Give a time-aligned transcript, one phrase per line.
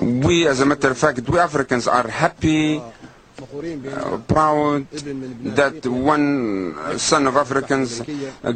[0.00, 7.26] We, as a matter of fact, we Africans are happy, uh, proud that one son
[7.26, 8.00] of Africans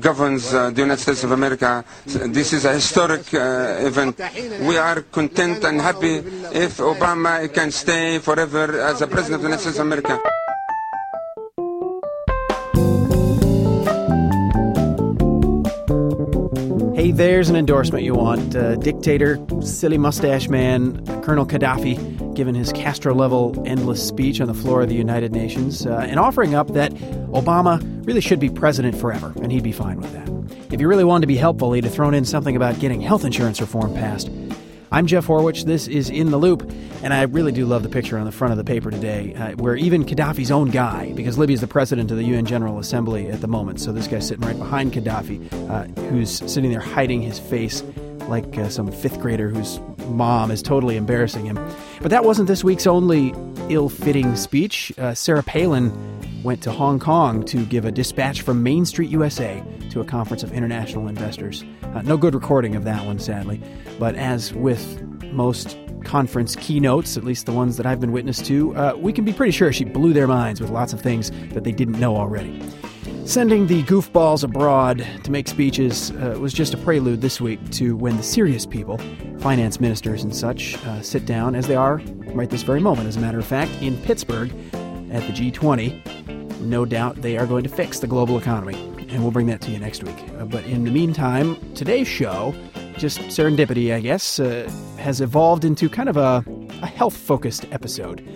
[0.01, 1.85] governs uh, the United States of America.
[2.07, 4.19] This is a historic uh, event.
[4.63, 6.25] We are content and happy
[6.57, 10.19] if Obama can stay forever as a president of the United States of America.
[17.19, 18.55] There's an endorsement you want.
[18.55, 24.55] Uh, dictator, silly mustache man, Colonel Gaddafi, giving his Castro level endless speech on the
[24.55, 26.93] floor of the United Nations uh, and offering up that
[27.33, 30.73] Obama really should be president forever, and he'd be fine with that.
[30.73, 33.25] If you really wanted to be helpful, he'd have thrown in something about getting health
[33.25, 34.31] insurance reform passed.
[34.91, 35.65] I'm Jeff Horwich.
[35.65, 36.63] This is In the Loop,
[37.03, 39.53] and I really do love the picture on the front of the paper today, uh,
[39.57, 43.43] where even Gaddafi's own guy, because Libya's the president of the UN General Assembly at
[43.43, 47.39] the moment, so this guy's sitting right behind Gaddafi, uh, who's sitting there hiding his
[47.39, 47.83] face
[48.29, 51.57] like uh, some fifth grader whose mom is totally embarrassing him.
[52.01, 53.35] But that wasn't this week's only
[53.69, 54.91] ill fitting speech.
[54.97, 55.93] Uh, Sarah Palin
[56.43, 59.63] went to Hong Kong to give a dispatch from Main Street USA
[60.01, 61.65] a conference of international investors.
[61.95, 63.61] Uh, no good recording of that one, sadly.
[63.99, 68.75] But as with most conference keynotes, at least the ones that I've been witness to,
[68.77, 71.65] uh, we can be pretty sure she blew their minds with lots of things that
[71.65, 72.63] they didn't know already.
[73.25, 77.95] Sending the goofballs abroad to make speeches uh, was just a prelude this week to
[77.95, 78.97] when the serious people,
[79.39, 82.01] finance ministers and such, uh, sit down, as they are
[82.33, 84.51] right this very moment, as a matter of fact, in Pittsburgh
[85.13, 86.61] at the G20.
[86.61, 88.77] No doubt they are going to fix the global economy,
[89.09, 90.17] and we'll bring that to you next week.
[90.39, 92.55] Uh, but in the meantime, today's show,
[92.97, 96.45] just serendipity, I guess, uh, has evolved into kind of a,
[96.83, 98.27] a health focused episode.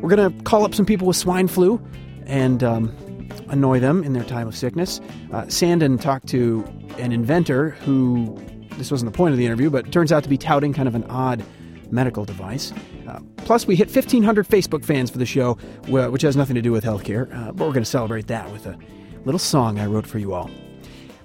[0.00, 1.80] We're going to call up some people with swine flu
[2.26, 5.00] and um, annoy them in their time of sickness.
[5.32, 6.64] Uh, Sanden talked to
[6.98, 8.38] an inventor who,
[8.76, 10.94] this wasn't the point of the interview, but turns out to be touting kind of
[10.94, 11.44] an odd
[11.90, 12.72] medical device.
[13.08, 15.54] Uh, plus, we hit 1,500 Facebook fans for the show,
[15.88, 18.66] which has nothing to do with healthcare, uh, but we're going to celebrate that with
[18.66, 18.78] a
[19.24, 20.50] little song I wrote for you all.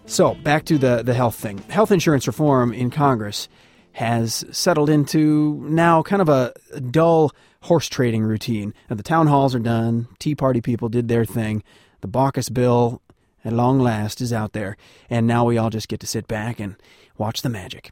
[0.05, 1.57] So, back to the, the health thing.
[1.69, 3.49] Health insurance reform in Congress
[3.93, 6.53] has settled into now kind of a
[6.91, 8.73] dull horse trading routine.
[8.87, 11.63] The town halls are done, Tea Party people did their thing,
[12.01, 13.01] the Baucus bill,
[13.43, 14.77] at long last, is out there,
[15.09, 16.75] and now we all just get to sit back and
[17.17, 17.91] watch the magic.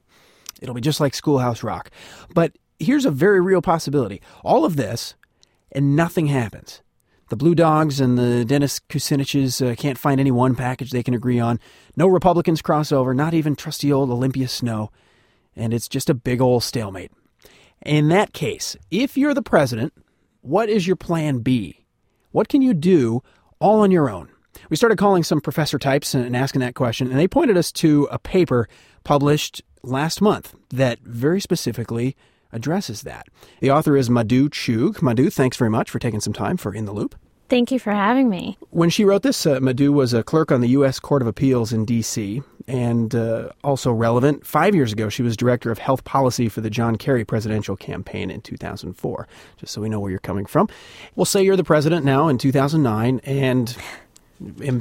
[0.62, 1.90] It'll be just like Schoolhouse Rock.
[2.34, 4.22] But here's a very real possibility.
[4.44, 5.16] All of this,
[5.72, 6.83] and nothing happens.
[7.34, 11.16] The Blue Dogs and the Dennis Kuciniches uh, can't find any one package they can
[11.16, 11.60] agree on.
[11.96, 14.92] No Republicans cross over, not even trusty old Olympia Snowe.
[15.56, 17.12] And it's just a big old stalemate.
[17.84, 19.94] In that case, if you're the president,
[20.42, 21.88] what is your plan B?
[22.34, 23.24] What can you do
[23.58, 24.30] all on your own?
[24.70, 28.08] We started calling some professor types and asking that question, and they pointed us to
[28.12, 28.70] a paper
[29.04, 32.16] published last month that very specifically
[32.52, 33.26] addresses that.
[33.60, 35.02] The author is Madhu Chugh.
[35.02, 37.16] Madhu, thanks very much for taking some time for In the Loop.
[37.50, 38.58] Thank you for having me.
[38.72, 41.00] When she wrote this, uh, Madhu was a clerk on the U.S.
[41.00, 42.42] Court of Appeals in D.C.
[42.68, 44.46] and uh, also relevant.
[44.46, 48.32] Five years ago, she was director of health policy for the John Kerry presidential campaign
[48.32, 49.28] in 2004,
[49.58, 50.68] just so we know where you're coming from.
[51.16, 53.78] We'll say you're the president now in 2009, and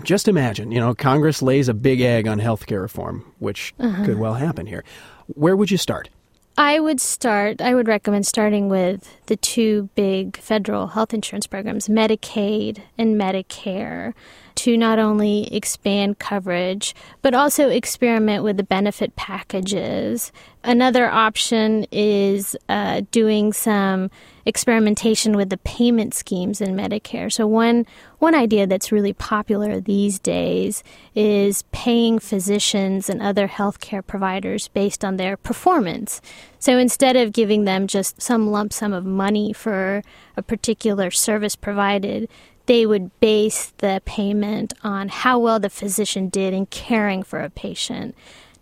[0.05, 4.05] just imagine, you know, Congress lays a big egg on health care reform, which uh-huh.
[4.05, 4.84] could well happen here.
[5.27, 6.09] Where would you start?
[6.57, 11.89] I would start, I would recommend starting with the two big federal health insurance programs,
[11.89, 14.13] Medicaid and Medicare,
[14.57, 20.31] to not only expand coverage, but also experiment with the benefit packages.
[20.63, 24.11] Another option is uh, doing some
[24.44, 27.32] experimentation with the payment schemes in Medicare.
[27.32, 27.86] So one
[28.19, 35.04] one idea that's really popular these days is paying physicians and other healthcare providers based
[35.04, 36.20] on their performance.
[36.58, 40.03] So instead of giving them just some lump sum of money for
[40.36, 42.28] a particular service provided,
[42.66, 47.50] they would base the payment on how well the physician did in caring for a
[47.50, 48.14] patient.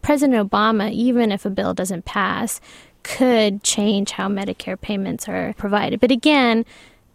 [0.02, 2.60] President Obama, even if a bill doesn't pass,
[3.02, 6.00] could change how Medicare payments are provided.
[6.00, 6.64] But again,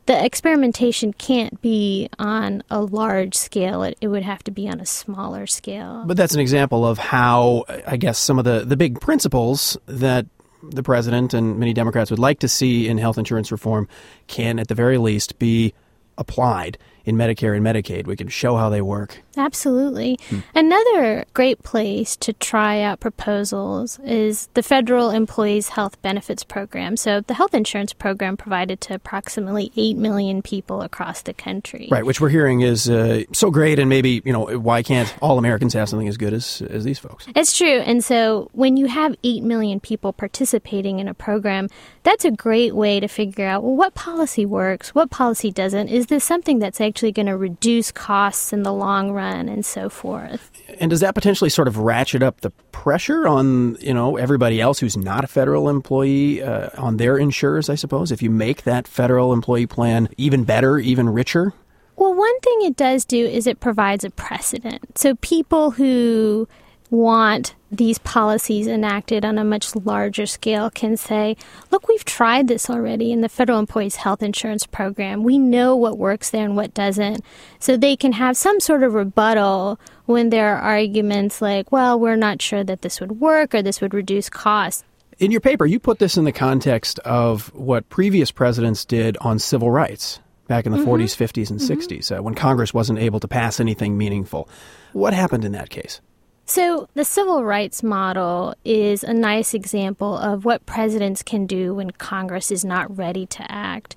[0.05, 3.83] the experimentation can't be on a large scale.
[3.83, 6.03] It, it, would have to be on a smaller scale.
[6.05, 10.27] But that's an example of how, I guess, some of the, the big principles that
[10.61, 13.87] the president and many Democrats would like to see in health insurance reform
[14.27, 15.73] can, at the very least, be
[16.17, 18.07] applied in Medicare and Medicaid.
[18.07, 19.21] We can show how they work.
[19.37, 20.17] Absolutely.
[20.29, 20.39] Hmm.
[20.53, 26.97] Another great place to try out proposals is the Federal Employees Health Benefits Program.
[26.97, 31.87] So, the health insurance program provided to approximately 8 million people across the country.
[31.91, 35.37] Right, which we're hearing is uh, so great, and maybe, you know, why can't all
[35.37, 37.27] Americans have something as good as, as these folks?
[37.35, 37.79] It's true.
[37.79, 41.69] And so, when you have 8 million people participating in a program,
[42.03, 45.89] that's a great way to figure out well, what policy works, what policy doesn't.
[45.89, 49.49] Is this something that's actually going to reduce costs in the long run?
[49.49, 50.49] and so forth.
[50.79, 54.79] And does that potentially sort of ratchet up the pressure on you know everybody else
[54.79, 57.69] who's not a federal employee uh, on their insurers?
[57.69, 61.53] I suppose if you make that federal employee plan even better, even richer.
[61.97, 64.97] Well, one thing it does do is it provides a precedent.
[64.97, 66.47] So people who
[66.89, 71.35] want these policies enacted on a much larger scale can say,
[71.71, 75.23] look, we've tried this already in the Federal Employees Health Insurance Program.
[75.23, 77.23] We know what works there and what doesn't.
[77.59, 82.15] So they can have some sort of rebuttal when there are arguments like, well, we're
[82.15, 84.83] not sure that this would work or this would reduce costs.
[85.17, 89.39] In your paper, you put this in the context of what previous presidents did on
[89.39, 90.89] civil rights back in the mm-hmm.
[90.89, 91.73] 40s, 50s, and mm-hmm.
[91.73, 94.49] 60s uh, when Congress wasn't able to pass anything meaningful.
[94.93, 96.01] What happened in that case?
[96.47, 101.89] So, the civil rights model is a nice example of what presidents can do when
[101.89, 103.95] Congress is not ready to act.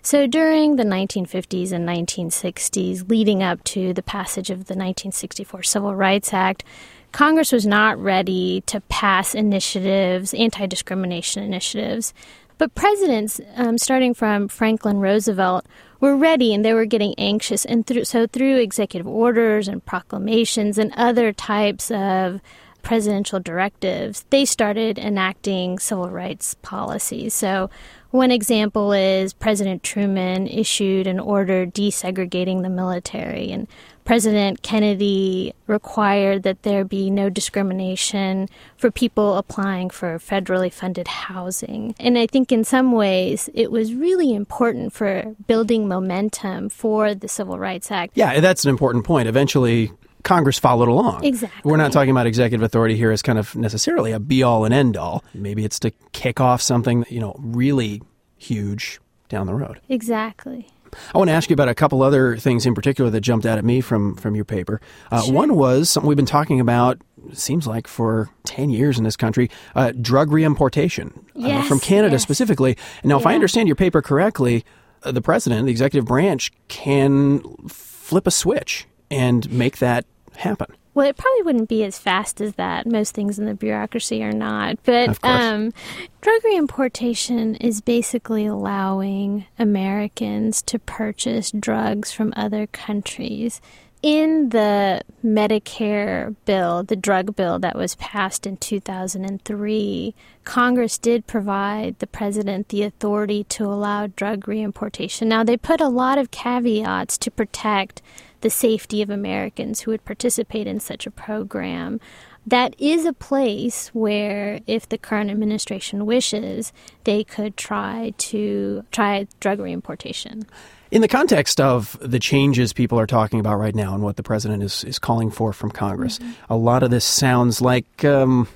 [0.00, 5.94] So, during the 1950s and 1960s, leading up to the passage of the 1964 Civil
[5.94, 6.64] Rights Act,
[7.12, 12.14] Congress was not ready to pass initiatives, anti discrimination initiatives.
[12.56, 15.66] But presidents, um, starting from Franklin Roosevelt,
[16.00, 17.64] were ready and they were getting anxious.
[17.64, 22.40] And through, so, through executive orders and proclamations and other types of
[22.82, 27.34] presidential directives, they started enacting civil rights policies.
[27.34, 27.70] So,
[28.10, 33.68] one example is President Truman issued an order desegregating the military, and
[34.10, 41.94] President Kennedy required that there be no discrimination for people applying for federally funded housing.
[42.00, 47.28] And I think in some ways it was really important for building momentum for the
[47.28, 48.10] Civil Rights Act.
[48.16, 49.28] Yeah, that's an important point.
[49.28, 49.92] Eventually,
[50.24, 51.22] Congress followed along.
[51.22, 51.70] Exactly.
[51.70, 54.74] We're not talking about executive authority here as kind of necessarily a be all and
[54.74, 55.22] end all.
[55.34, 58.02] Maybe it's to kick off something, you know, really
[58.38, 58.98] huge
[59.28, 59.80] down the road.
[59.88, 60.66] Exactly.
[61.14, 63.58] I want to ask you about a couple other things in particular that jumped out
[63.58, 64.80] at me from from your paper.
[65.10, 65.34] Uh, sure.
[65.34, 67.00] One was something we've been talking about.
[67.32, 72.14] Seems like for ten years in this country, uh, drug reimportation yes, uh, from Canada
[72.14, 72.22] yes.
[72.22, 72.76] specifically.
[73.04, 73.20] Now, yeah.
[73.20, 74.64] if I understand your paper correctly,
[75.02, 80.06] uh, the president, the executive branch, can flip a switch and make that
[80.36, 80.74] happen.
[80.92, 82.86] Well, it probably wouldn't be as fast as that.
[82.86, 84.78] Most things in the bureaucracy are not.
[84.82, 85.72] But um,
[86.20, 93.60] drug reimportation is basically allowing Americans to purchase drugs from other countries.
[94.02, 100.14] In the Medicare bill, the drug bill that was passed in 2003,
[100.44, 105.28] Congress did provide the president the authority to allow drug reimportation.
[105.28, 108.00] Now, they put a lot of caveats to protect
[108.40, 112.00] the safety of Americans who would participate in such a program.
[112.46, 116.72] That is a place where, if the current administration wishes,
[117.04, 120.44] they could try to try drug reimportation.
[120.90, 124.22] In the context of the changes people are talking about right now and what the
[124.22, 126.32] president is, is calling for from Congress, mm-hmm.
[126.48, 128.48] a lot of this sounds like, um,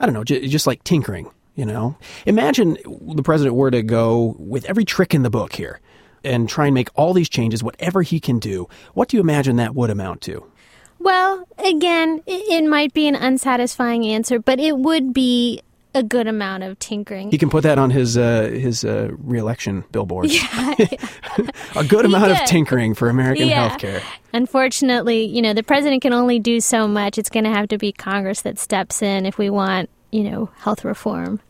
[0.00, 1.96] I don't know, j- just like tinkering, you know?
[2.26, 2.78] Imagine
[3.14, 5.80] the president were to go with every trick in the book here
[6.24, 9.56] and try and make all these changes, whatever he can do, what do you imagine
[9.56, 10.44] that would amount to?
[10.98, 15.62] Well, again, it might be an unsatisfying answer, but it would be
[15.94, 17.30] a good amount of tinkering.
[17.30, 20.30] He can put that on his uh, his uh, reelection billboard.
[20.30, 20.74] Yeah,
[21.76, 23.70] a good amount of tinkering for American yeah.
[23.70, 24.02] healthcare.
[24.32, 27.18] Unfortunately, you know, the president can only do so much.
[27.18, 30.50] It's going to have to be Congress that steps in if we want, you know,
[30.58, 31.40] health reform.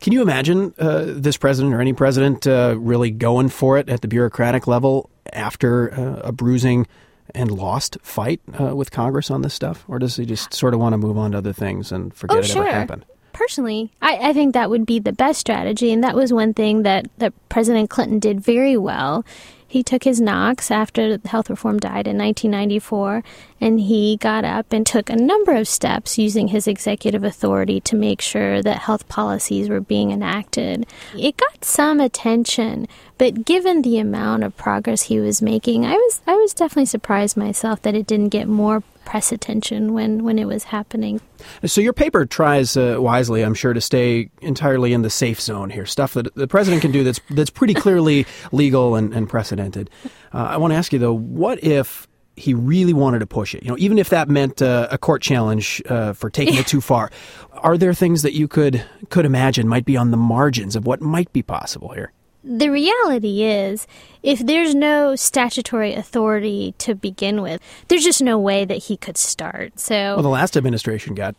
[0.00, 4.00] Can you imagine uh, this president or any president uh, really going for it at
[4.00, 6.86] the bureaucratic level after uh, a bruising
[7.34, 9.84] and lost fight uh, with Congress on this stuff?
[9.88, 12.36] Or does he just sort of want to move on to other things and forget
[12.36, 12.66] oh, it sure.
[12.66, 13.04] ever happened?
[13.32, 15.92] Personally, I, I think that would be the best strategy.
[15.92, 19.24] And that was one thing that, that President Clinton did very well
[19.68, 23.22] he took his knocks after health reform died in 1994,
[23.60, 27.96] and he got up and took a number of steps using his executive authority to
[27.96, 30.86] make sure that health policies were being enacted.
[31.16, 32.86] It got some attention,
[33.16, 37.36] but given the amount of progress he was making, I was I was definitely surprised
[37.36, 41.18] myself that it didn't get more press attention when, when it was happening.
[41.64, 45.70] So your paper tries uh, wisely, I'm sure, to stay entirely in the safe zone
[45.70, 45.86] here.
[45.86, 49.88] Stuff that the president can do that's that's pretty clearly legal and, and precedented.
[50.34, 52.07] Uh, I want to ask you though, what if
[52.38, 53.62] he really wanted to push it?
[53.62, 56.80] You know, even if that meant uh, a court challenge uh, for taking it too
[56.80, 57.10] far,
[57.52, 61.00] are there things that you could could imagine might be on the margins of what
[61.00, 62.12] might be possible here?
[62.44, 63.86] The reality is,
[64.22, 69.16] if there's no statutory authority to begin with, there's just no way that he could
[69.16, 69.78] start.
[69.78, 71.34] So, well, the last administration got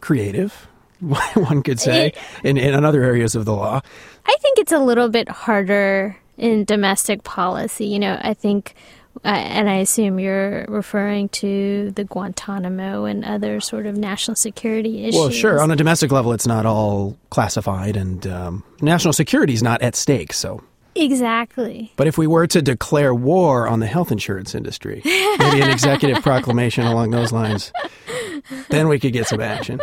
[0.00, 0.68] creative,
[1.00, 3.80] one could say, it, in, in other areas of the law.
[4.26, 7.86] I think it's a little bit harder in domestic policy.
[7.86, 8.74] You know, I think
[9.24, 15.04] uh, and I assume you're referring to the Guantanamo and other sort of national security
[15.04, 15.14] issues.
[15.14, 15.60] Well, sure.
[15.60, 19.94] On a domestic level, it's not all classified, and um, national security is not at
[19.94, 20.32] stake.
[20.32, 20.62] So
[20.94, 21.92] Exactly.
[21.96, 26.22] But if we were to declare war on the health insurance industry, maybe an executive
[26.22, 27.72] proclamation along those lines,
[28.68, 29.80] then we could get some action.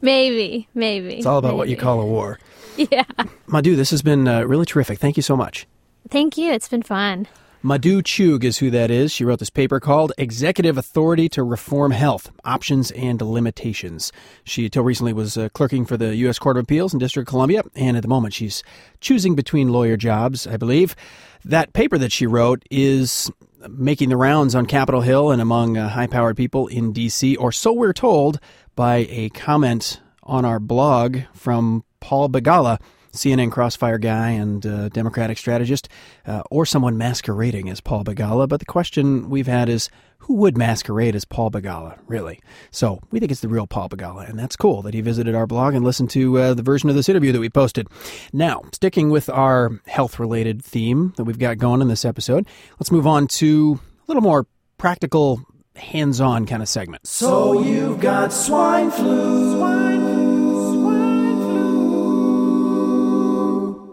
[0.00, 1.14] Maybe, maybe.
[1.16, 1.58] It's all about maybe.
[1.58, 2.38] what you call a war.
[2.74, 3.04] Yeah.
[3.46, 4.98] Madhu, this has been uh, really terrific.
[4.98, 5.66] Thank you so much.
[6.08, 6.50] Thank you.
[6.50, 7.28] It's been fun.
[7.64, 9.12] Madhu Chugh is who that is.
[9.12, 14.10] She wrote this paper called Executive Authority to Reform Health Options and Limitations.
[14.42, 16.40] She, until recently, was uh, clerking for the U.S.
[16.40, 18.64] Court of Appeals in District of Columbia, and at the moment, she's
[19.00, 20.96] choosing between lawyer jobs, I believe.
[21.44, 23.30] That paper that she wrote is
[23.68, 27.52] making the rounds on Capitol Hill and among uh, high powered people in D.C., or
[27.52, 28.40] so we're told
[28.74, 32.80] by a comment on our blog from Paul Begala
[33.12, 35.88] CNN Crossfire guy and uh, Democratic strategist,
[36.26, 38.48] uh, or someone masquerading as Paul Begala.
[38.48, 42.40] But the question we've had is who would masquerade as Paul Begala, really?
[42.70, 45.46] So we think it's the real Paul Begala, and that's cool that he visited our
[45.46, 47.88] blog and listened to uh, the version of this interview that we posted.
[48.32, 52.46] Now, sticking with our health related theme that we've got going in this episode,
[52.78, 54.46] let's move on to a little more
[54.78, 55.40] practical,
[55.74, 57.06] hands on kind of segment.
[57.06, 59.56] So you've got swine flu.
[59.56, 60.11] Swine flu.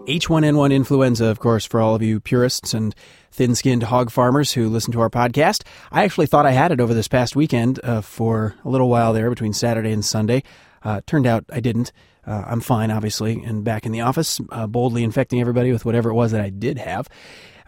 [0.10, 2.96] H1N1 influenza, of course, for all of you purists and
[3.30, 5.62] thin skinned hog farmers who listen to our podcast.
[5.92, 9.14] I actually thought I had it over this past weekend uh, for a little while
[9.14, 10.42] there between Saturday and Sunday.
[10.82, 11.92] Uh, turned out I didn't.
[12.26, 16.10] Uh, I'm fine, obviously, and back in the office, uh, boldly infecting everybody with whatever
[16.10, 17.08] it was that I did have.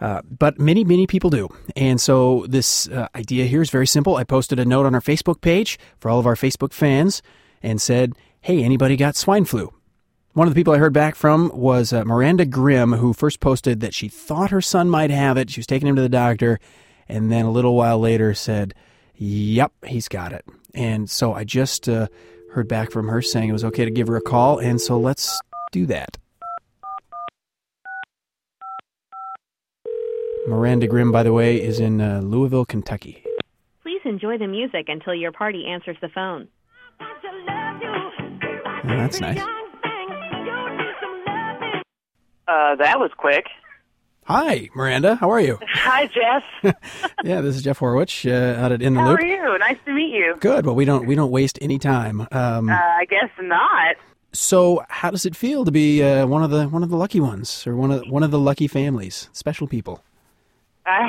[0.00, 1.48] Uh, but many, many people do.
[1.76, 4.16] And so this uh, idea here is very simple.
[4.16, 7.22] I posted a note on our Facebook page for all of our Facebook fans
[7.62, 9.72] and said, Hey, anybody got swine flu?
[10.34, 13.80] One of the people I heard back from was uh, Miranda Grimm, who first posted
[13.80, 15.50] that she thought her son might have it.
[15.50, 16.58] She was taking him to the doctor,
[17.06, 18.72] and then a little while later said,
[19.16, 20.46] Yep, he's got it.
[20.72, 22.08] And so I just uh,
[22.52, 24.98] heard back from her saying it was okay to give her a call, and so
[24.98, 25.38] let's
[25.70, 26.16] do that.
[30.48, 33.22] Miranda Grimm, by the way, is in uh, Louisville, Kentucky.
[33.82, 36.48] Please enjoy the music until your party answers the phone.
[37.00, 39.42] Oh, that's nice.
[42.52, 43.46] Uh, that was quick.
[44.24, 45.14] Hi, Miranda.
[45.16, 45.58] How are you?
[45.68, 46.74] Hi, Jeff.
[47.24, 49.20] yeah, this is Jeff Horwich uh, out at In the How Loop.
[49.20, 49.58] are you?
[49.58, 50.36] Nice to meet you.
[50.38, 50.66] Good.
[50.66, 52.20] Well, we don't we don't waste any time.
[52.30, 53.96] Um, Uh, I guess not.
[54.32, 57.20] so, how does it feel to be uh, one of the one of the lucky
[57.20, 60.04] ones, or one of one of the lucky families, special people?
[60.84, 61.08] I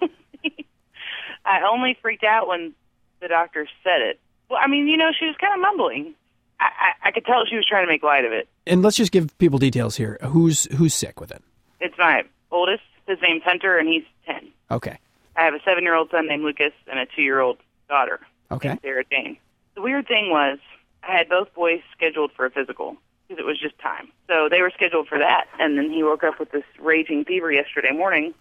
[1.44, 2.74] I only freaked out when
[3.20, 4.20] the doctor said it.
[4.48, 6.14] Well, I mean, you know, she was kind of mumbling.
[6.60, 6.68] I,
[7.02, 8.48] I, I could tell she was trying to make light of it.
[8.66, 10.18] And let's just give people details here.
[10.22, 11.42] Who's who's sick with it?
[11.80, 12.82] It's my oldest.
[13.06, 14.48] His name's Hunter, and he's ten.
[14.70, 14.98] Okay.
[15.36, 17.58] I have a seven-year-old son named Lucas and a two-year-old
[17.88, 18.20] daughter,
[18.50, 18.78] Okay.
[18.82, 19.36] Sarah Jane.
[19.74, 20.58] The weird thing was,
[21.06, 22.96] I had both boys scheduled for a physical
[23.28, 24.08] because it was just time.
[24.28, 27.52] So they were scheduled for that, and then he woke up with this raging fever
[27.52, 28.32] yesterday morning,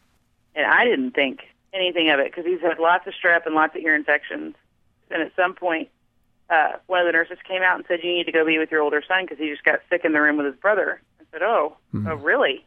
[0.55, 1.41] and I didn't think
[1.73, 4.55] anything of it because he's had lots of strep and lots of ear infections.
[5.11, 5.89] And at some point,
[6.49, 8.71] uh, one of the nurses came out and said, "You need to go be with
[8.71, 11.23] your older son because he just got sick in the room with his brother." I
[11.31, 12.65] said, "Oh, oh, really?"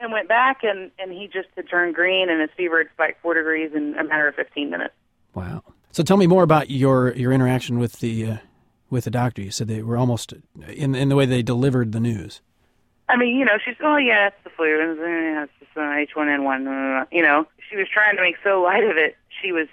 [0.00, 3.22] And went back, and and he just had turned green, and his fever had spiked
[3.22, 4.94] four degrees in a matter of 15 minutes.
[5.34, 5.62] Wow.
[5.92, 8.36] So tell me more about your your interaction with the uh,
[8.90, 9.42] with the doctor.
[9.42, 10.34] You said they were almost
[10.66, 12.40] in in the way they delivered the news.
[13.08, 15.76] I mean, you know, she's oh yeah, it's the flu, and uh, yeah, it's just
[15.76, 17.02] uh, H1N1.
[17.02, 19.16] Uh, you know, she was trying to make so light of it.
[19.42, 19.68] She was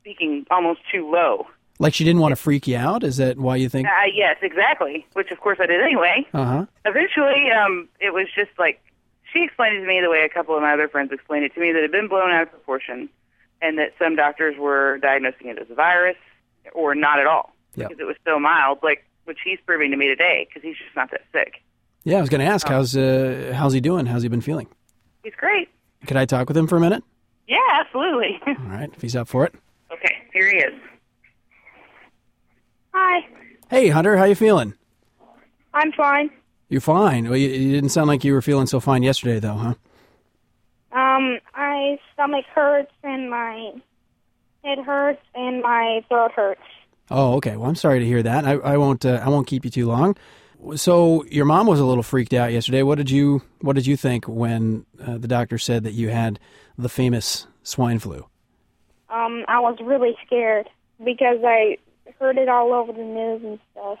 [0.00, 1.46] speaking almost too low.
[1.78, 3.04] Like she didn't want to freak you out.
[3.04, 3.86] Is that why you think?
[3.86, 5.06] Uh, yes, exactly.
[5.12, 6.26] Which of course I did anyway.
[6.32, 6.66] Uh huh.
[6.84, 8.80] Eventually, um, it was just like
[9.32, 11.54] she explained it to me the way a couple of my other friends explained it
[11.54, 13.08] to me that it had been blown out of proportion,
[13.60, 16.16] and that some doctors were diagnosing it as a virus
[16.74, 18.78] or not at all because it was so mild.
[18.82, 21.62] Like which he's proving to me today because he's just not that sick.
[22.04, 24.06] Yeah, I was going to ask how's uh, how's he doing?
[24.06, 24.68] How's he been feeling?
[25.24, 25.68] He's great.
[26.06, 27.02] Could I talk with him for a minute?
[27.48, 28.40] Yeah, absolutely.
[28.46, 29.54] All right, if he's up for it.
[29.92, 30.72] okay, here he is.
[32.98, 33.28] Hi.
[33.68, 34.72] Hey, Hunter, how you feeling?
[35.74, 36.30] I'm fine.
[36.70, 37.24] You're fine.
[37.28, 39.74] Well, you, you didn't sound like you were feeling so fine yesterday, though, huh?
[40.92, 43.72] Um, my stomach hurts and my
[44.64, 46.62] head hurts and my throat hurts.
[47.10, 47.58] Oh, okay.
[47.58, 48.46] Well, I'm sorry to hear that.
[48.46, 49.04] I, I won't.
[49.04, 50.16] Uh, I won't keep you too long.
[50.76, 52.82] So, your mom was a little freaked out yesterday.
[52.82, 56.40] What did you What did you think when uh, the doctor said that you had
[56.78, 58.26] the famous swine flu?
[59.10, 60.70] Um, I was really scared
[61.04, 61.76] because I
[62.18, 63.98] heard it all over the news and stuff.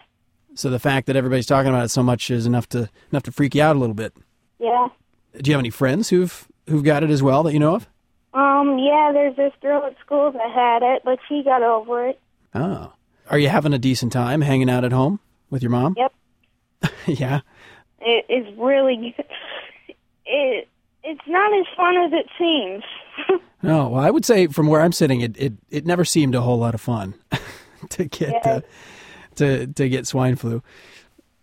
[0.54, 3.32] So the fact that everybody's talking about it so much is enough to enough to
[3.32, 4.14] freak you out a little bit.
[4.58, 4.88] Yeah.
[5.40, 7.88] Do you have any friends who've who've got it as well that you know of?
[8.32, 12.20] Um, yeah, there's this girl at school that had it, but she got over it.
[12.54, 12.92] Oh,
[13.30, 15.20] are you having a decent time hanging out at home
[15.50, 15.94] with your mom?
[15.96, 16.12] Yep.
[17.06, 17.40] yeah.
[18.00, 19.14] It is really
[20.26, 20.68] it
[21.02, 22.82] it's not as fun as it seems.
[23.62, 26.42] No, well, I would say from where I'm sitting, it it, it never seemed a
[26.42, 27.14] whole lot of fun
[27.90, 28.50] to get Yeah.
[28.50, 28.60] uh,
[29.36, 30.62] to to get swine flu.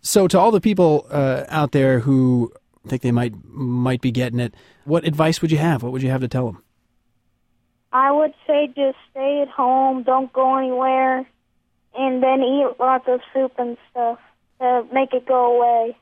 [0.00, 2.52] So, to all the people uh, out there who
[2.86, 5.82] think they might might be getting it, what advice would you have?
[5.82, 6.62] What would you have to tell them?
[7.92, 11.18] I would say just stay at home, don't go anywhere,
[11.96, 14.18] and then eat lots of soup and stuff
[14.60, 15.96] to make it go away.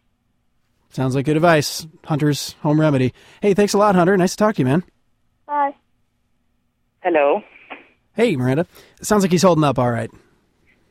[0.89, 1.87] Sounds like good advice.
[2.05, 3.13] Hunter's home remedy.
[3.41, 4.17] Hey, thanks a lot, Hunter.
[4.17, 4.85] Nice to talk to you, man.
[5.47, 5.75] Bye.
[7.01, 7.43] Hello.
[8.15, 8.67] Hey, Miranda.
[9.01, 10.11] Sounds like he's holding up all right.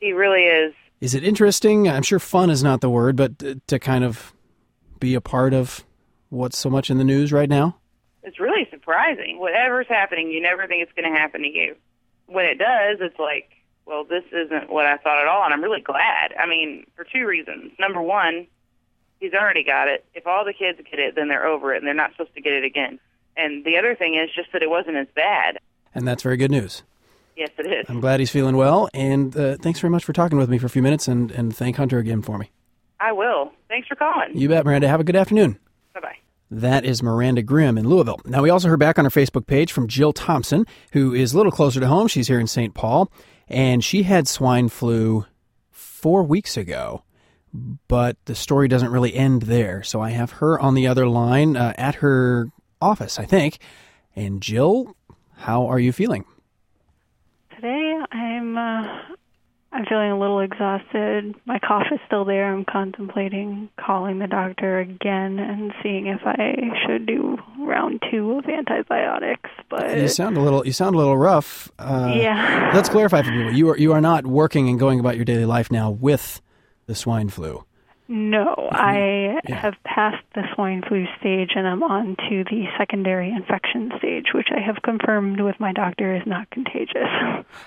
[0.02, 0.74] He really is.
[1.00, 1.88] Is it interesting?
[1.88, 4.34] I'm sure fun is not the word, but to kind of
[4.98, 5.84] be a part of
[6.28, 7.76] what's so much in the news right now.
[8.24, 9.38] It's really surprising.
[9.38, 11.76] Whatever's happening, you never think it's going to happen to you.
[12.26, 13.50] When it does, it's like,
[13.86, 16.34] well, this isn't what I thought at all, and I'm really glad.
[16.36, 17.70] I mean, for two reasons.
[17.78, 18.48] Number one,
[19.20, 20.04] he's already got it.
[20.14, 22.40] If all the kids get it, then they're over it, and they're not supposed to
[22.40, 22.98] get it again.
[23.36, 25.58] And the other thing is just that it wasn't as bad.
[25.94, 26.82] And that's very good news.
[27.36, 27.86] Yes, it is.
[27.88, 28.88] I'm glad he's feeling well.
[28.92, 31.54] And uh, thanks very much for talking with me for a few minutes and, and
[31.54, 32.50] thank Hunter again for me.
[33.00, 33.50] I will.
[33.68, 34.36] Thanks for calling.
[34.36, 34.88] You bet, Miranda.
[34.88, 35.58] Have a good afternoon.
[35.94, 36.16] Bye bye.
[36.50, 38.20] That is Miranda Grimm in Louisville.
[38.26, 41.36] Now, we also heard back on our Facebook page from Jill Thompson, who is a
[41.36, 42.06] little closer to home.
[42.08, 42.74] She's here in St.
[42.74, 43.10] Paul,
[43.48, 45.24] and she had swine flu
[45.70, 47.02] four weeks ago.
[47.88, 49.82] But the story doesn't really end there.
[49.82, 53.58] So I have her on the other line uh, at her office, I think.
[54.14, 54.96] And Jill,
[55.36, 56.24] how are you feeling?
[57.62, 58.82] Today I'm uh,
[59.70, 61.36] I'm feeling a little exhausted.
[61.44, 62.52] My cough is still there.
[62.52, 68.46] I'm contemplating calling the doctor again and seeing if I should do round two of
[68.46, 69.48] antibiotics.
[69.70, 70.66] But You sound a little.
[70.66, 71.70] You sound a little rough.
[71.78, 72.72] Uh, Yeah.
[72.74, 73.52] Let's clarify for people.
[73.52, 76.42] You are you are not working and going about your daily life now with
[76.86, 77.64] the swine flu.
[78.12, 78.76] No, mm-hmm.
[78.76, 79.56] I Yeah.
[79.56, 84.48] have passed the swine flu stage and I'm on to the secondary infection stage, which
[84.54, 87.08] I have confirmed with my doctor is not contagious.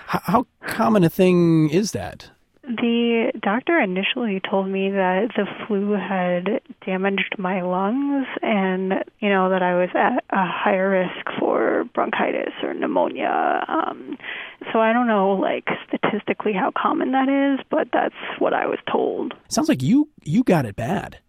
[0.06, 2.30] How, how common a thing is that?
[2.66, 9.50] The doctor initially told me that the flu had damaged my lungs and, you know,
[9.50, 13.64] that I was at a higher risk for bronchitis or pneumonia.
[13.68, 14.18] Um,
[14.72, 18.80] so I don't know, like, statistically how common that is, but that's what I was
[18.90, 19.34] told.
[19.48, 21.20] Sounds like you you got it bad.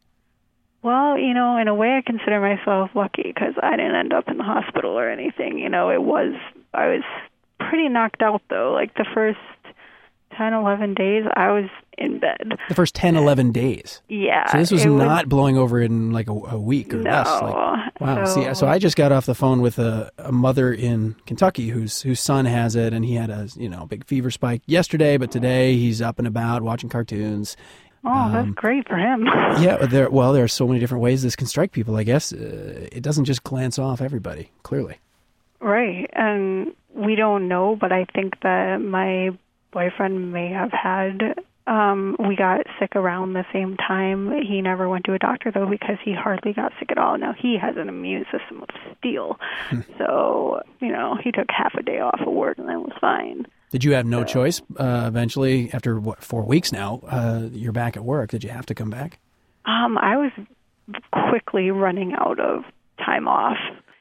[0.81, 4.27] Well, you know, in a way, I consider myself lucky because I didn't end up
[4.27, 5.59] in the hospital or anything.
[5.59, 6.33] You know, it was,
[6.73, 7.03] I was
[7.59, 8.71] pretty knocked out, though.
[8.71, 9.37] Like, the first
[10.37, 11.65] 10, 11 days, I was
[11.97, 12.53] in bed.
[12.69, 14.01] The first 10, 11 days.
[14.07, 14.45] Yeah.
[14.51, 17.09] So this was not blowing over in like a, a week or No.
[17.11, 17.27] less.
[17.41, 18.25] Like, wow.
[18.25, 21.69] So- See, so I just got off the phone with a, a mother in Kentucky
[21.69, 25.17] whose whose son has it, and he had a you know big fever spike yesterday,
[25.17, 27.57] but today he's up and about watching cartoons.
[28.05, 29.25] Oh, that's great for him.
[29.59, 30.09] Yeah, there.
[30.09, 31.95] Well, there are so many different ways this can strike people.
[31.97, 34.51] I guess uh, it doesn't just glance off everybody.
[34.63, 34.97] Clearly.
[35.59, 36.07] Right.
[36.13, 39.31] And we don't know, but I think that my
[39.77, 41.35] boyfriend may have had
[41.67, 44.31] um we got sick around the same time.
[44.41, 47.15] He never went to a doctor though because he hardly got sick at all.
[47.17, 49.37] Now he has an immune system of steel.
[49.99, 53.45] so, you know, he took half a day off of work and then was fine.
[53.69, 54.61] Did you have no choice?
[54.79, 58.31] Uh, eventually, after what four weeks now, uh, you're back at work.
[58.31, 59.19] Did you have to come back?
[59.65, 60.31] Um, I was
[61.29, 62.63] quickly running out of
[62.97, 63.57] time off.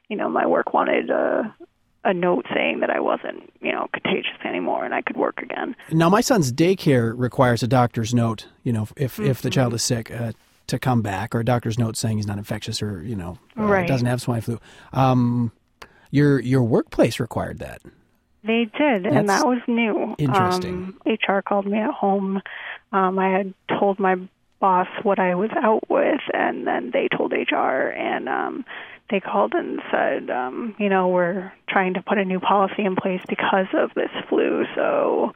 [0.08, 1.54] You know, my work wanted a,
[2.06, 5.74] a note saying that I wasn't, you know, contagious anymore and I could work again.
[5.90, 8.46] Now, my son's daycare requires a doctor's note.
[8.62, 10.32] You know, if if the child is sick, uh,
[10.68, 13.62] to come back, or a doctor's note saying he's not infectious or you know uh,
[13.64, 13.86] Right.
[13.88, 14.58] doesn't have swine flu.
[14.92, 15.52] Um,
[16.10, 17.82] your your workplace required that.
[18.44, 20.14] They did, and that was new.
[20.18, 20.94] interesting.
[21.06, 22.40] Um, HR called me at home.
[22.92, 24.16] Um, I had told my
[24.60, 28.64] boss what I was out with, and then they told HR, and um,
[29.10, 32.96] they called and said, um, you know, we're trying to put a new policy in
[32.96, 34.64] place because of this flu.
[34.74, 35.32] So,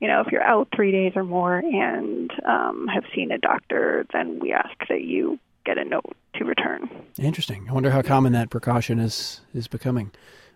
[0.00, 4.06] you know, if you're out three days or more and um, have seen a doctor,
[4.12, 6.88] then we ask that you get a note to return.
[7.18, 7.66] Interesting.
[7.68, 10.10] I wonder how common that precaution is is becoming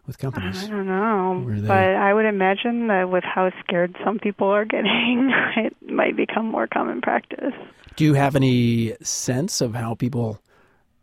[0.06, 0.64] with companies.
[0.64, 5.32] I don't know, but I would imagine that with how scared some people are getting,
[5.56, 7.54] it might become more common practice.
[7.96, 10.40] Do you have any sense of how people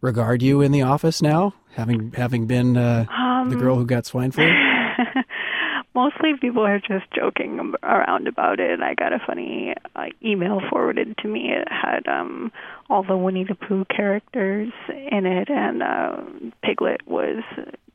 [0.02, 3.06] regard you in the office now, having having been uh,
[3.50, 4.50] the girl who got swine flu?
[5.94, 8.82] Mostly people are just joking around about it.
[8.82, 11.52] I got a funny uh, email forwarded to me.
[11.52, 12.52] It had um
[12.90, 16.22] all the Winnie the Pooh characters in it, and uh,
[16.64, 17.44] Piglet was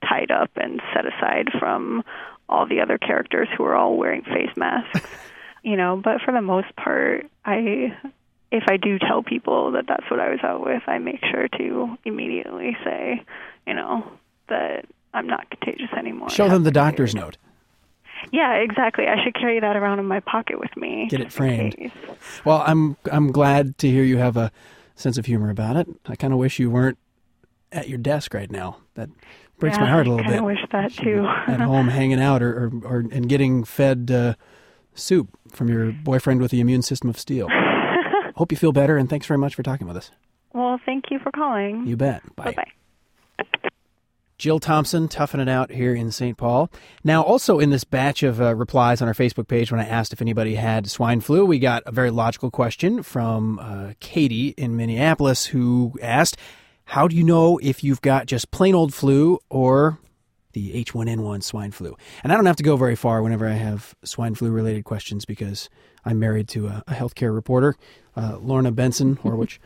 [0.07, 2.05] tied up and set aside from
[2.49, 5.01] all the other characters who were all wearing face masks.
[5.63, 7.97] you know, but for the most part, I
[8.53, 11.49] if I do tell people that that's what I was out with, I make sure
[11.59, 13.25] to immediately say,
[13.67, 14.09] you know,
[14.49, 16.31] that I'm not contagious anymore.
[16.31, 17.37] Show them the doctor's note.
[18.33, 19.07] Yeah, exactly.
[19.07, 21.07] I should carry that around in my pocket with me.
[21.11, 21.77] Get it framed.
[21.77, 21.91] case.
[22.45, 24.51] Well, I'm I'm glad to hear you have a
[24.95, 25.87] sense of humor about it.
[26.07, 26.99] I kind of wish you weren't
[27.73, 28.79] at your desk right now.
[28.95, 29.11] That
[29.59, 30.43] breaks Yeah, my heart a little bit.
[30.43, 31.27] wish that too.
[31.47, 34.35] at home hanging out or, or, or and getting fed uh,
[34.95, 37.49] soup from your boyfriend with the immune system of steel.
[38.37, 40.11] Hope you feel better, and thanks very much for talking with us.
[40.53, 41.87] Well, thank you for calling.
[41.87, 42.23] You bet.
[42.37, 42.53] Bye.
[42.53, 42.73] Bye.
[44.39, 46.37] Jill Thompson toughing it out here in St.
[46.37, 46.71] Paul.
[47.03, 50.13] Now, also in this batch of uh, replies on our Facebook page, when I asked
[50.13, 54.77] if anybody had swine flu, we got a very logical question from uh, Katie in
[54.77, 56.37] Minneapolis who asked,
[56.85, 59.99] How do you know if you've got just plain old flu or
[60.53, 61.97] the H1N1 swine flu?
[62.23, 65.25] And I don't have to go very far whenever I have swine flu related questions
[65.25, 65.71] because
[66.05, 67.75] I'm married to a, a healthcare reporter,
[68.17, 69.59] uh, Lorna Benson, Horwich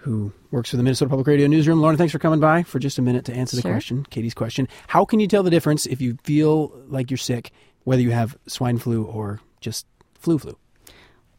[0.00, 1.80] who works for the Minnesota Public Radio Newsroom.
[1.80, 3.72] Lorna, thanks for coming by for just a minute to answer the Sure.
[3.72, 4.68] question, Katie's question.
[4.86, 7.50] How can you tell the difference if you feel like you're sick,
[7.82, 10.56] whether you have swine flu or just flu flu?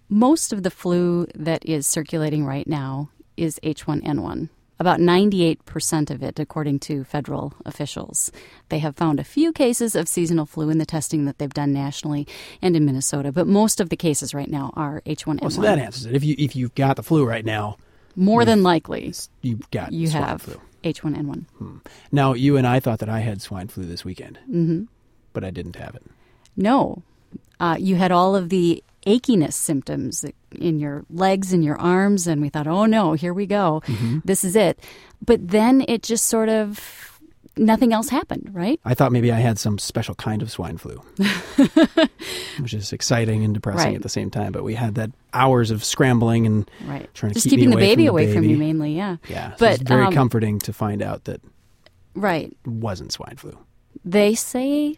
[0.09, 4.49] Most of the flu that is circulating right now is H1N1.
[4.79, 8.31] About 98% of it, according to federal officials.
[8.69, 11.73] They have found a few cases of seasonal flu in the testing that they've done
[11.73, 12.27] nationally
[12.61, 15.39] and in Minnesota, but most of the cases right now are H1N1.
[15.41, 16.13] Oh, so that answers it.
[16.15, 17.77] If you if you've got the flu right now,
[18.15, 20.61] More than likely, you've got you have flu.
[20.83, 21.45] H1N1.
[22.11, 24.83] Now, you and I thought that I had swine flu this weekend, hmm
[25.33, 26.03] but I didn't have it.
[26.55, 27.03] No.
[27.59, 32.41] Uh, you had all of the achiness symptoms in your legs and your arms, and
[32.41, 33.81] we thought, oh no, here we go.
[33.87, 34.19] Mm-hmm.
[34.25, 34.79] This is it.
[35.25, 37.19] But then it just sort of,
[37.55, 38.79] nothing else happened, right?
[38.85, 41.01] I thought maybe I had some special kind of swine flu,
[42.59, 43.95] which is exciting and depressing Right.
[43.95, 44.51] at the same time.
[44.51, 47.09] But we had that hours of scrambling and Right.
[47.13, 49.17] trying to Just keep keeping the away baby from the away from you mainly, yeah.
[49.29, 51.41] Yeah, so But, it's very um, comforting to find out that
[52.15, 52.55] Right.
[52.65, 53.57] it wasn't swine flu.
[54.05, 54.95] They say,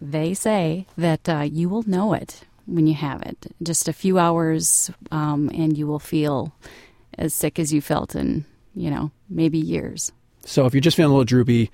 [0.00, 3.36] they say that uh, you will know it when you have it.
[3.62, 6.54] Just a few hours, um, and you will feel
[7.16, 8.44] as sick as you felt in,
[8.76, 10.12] you know, maybe years.
[10.44, 11.70] So if you're just feeling a little droopy,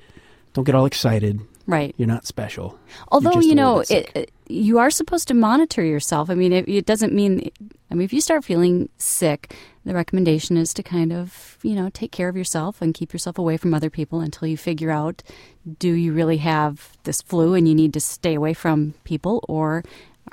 [0.54, 1.40] don't get all excited.
[1.66, 1.94] Right.
[1.96, 2.78] You're not special.
[3.10, 6.28] Although you know, it, it- you are supposed to monitor yourself.
[6.28, 7.50] I mean, it, it doesn't mean.
[7.90, 9.54] I mean, if you start feeling sick,
[9.86, 13.38] the recommendation is to kind of you know take care of yourself and keep yourself
[13.38, 15.22] away from other people until you figure out
[15.78, 19.82] do you really have this flu and you need to stay away from people, or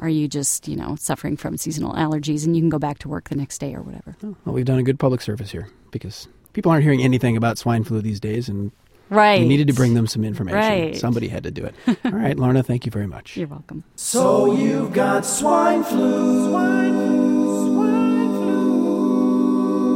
[0.01, 3.09] are you just you know suffering from seasonal allergies and you can go back to
[3.09, 4.15] work the next day or whatever.
[4.23, 7.57] Oh, well, we've done a good public service here because people aren't hearing anything about
[7.57, 8.71] swine flu these days, and
[9.09, 9.41] Right.
[9.41, 10.57] we needed to bring them some information.
[10.59, 10.97] Right.
[10.97, 11.75] Somebody had to do it.
[12.05, 13.35] all right, Lorna, thank you very much.
[13.35, 13.83] You're welcome.
[13.95, 16.49] So you've got swine flu.
[16.49, 17.67] Swine flu.
[17.67, 19.91] Swine flu.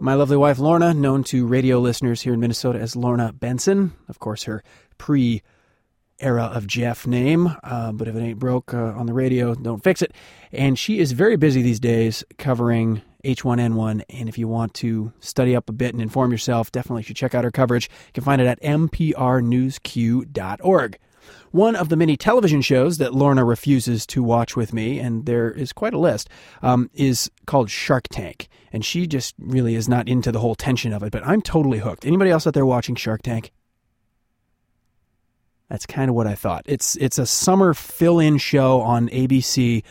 [0.00, 3.92] My lovely wife, Lorna, known to radio listeners here in Minnesota as Lorna Benson.
[4.08, 4.64] Of course, her
[4.98, 5.42] pre
[6.22, 9.82] era of Jeff name, uh, but if it ain't broke uh, on the radio, don't
[9.82, 10.12] fix it.
[10.52, 14.02] And she is very busy these days covering H1N1.
[14.10, 17.34] And if you want to study up a bit and inform yourself, definitely should check
[17.34, 17.88] out her coverage.
[18.08, 19.18] You can find it at mprnewsq.org.
[21.52, 25.50] One of the many television shows that Lorna refuses to watch with me, and there
[25.50, 26.28] is quite a list,
[26.62, 28.48] um, is called Shark Tank.
[28.72, 31.78] And she just really is not into the whole tension of it, but I'm totally
[31.78, 32.06] hooked.
[32.06, 33.52] Anybody else out there watching Shark Tank?
[35.72, 36.64] That's kind of what I thought.
[36.66, 39.82] It's it's a summer fill-in show on ABC,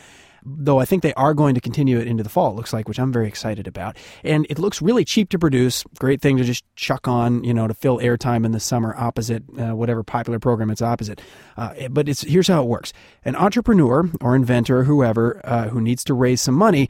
[0.44, 2.52] though I think they are going to continue it into the fall.
[2.52, 3.96] It looks like, which I'm very excited about.
[4.22, 5.82] And it looks really cheap to produce.
[5.98, 9.42] Great thing to just chuck on, you know, to fill airtime in the summer opposite
[9.58, 11.20] uh, whatever popular program it's opposite.
[11.56, 12.92] Uh, but it's here's how it works:
[13.24, 16.88] an entrepreneur or inventor or whoever uh, who needs to raise some money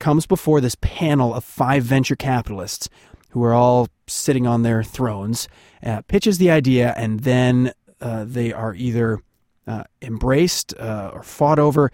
[0.00, 2.90] comes before this panel of five venture capitalists
[3.30, 5.48] who are all sitting on their thrones,
[5.82, 7.72] uh, pitches the idea, and then
[8.04, 9.22] uh, they are either
[9.66, 11.90] uh, embraced uh, or fought over,